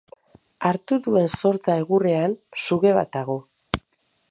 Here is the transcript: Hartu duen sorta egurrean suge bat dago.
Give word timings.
Hartu 0.69 0.97
duen 1.07 1.29
sorta 1.35 1.77
egurrean 1.83 2.35
suge 2.63 2.97
bat 2.99 3.15
dago. 3.19 3.39